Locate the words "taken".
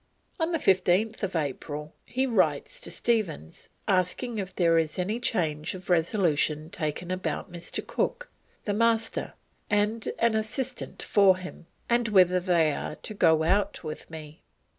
6.71-7.11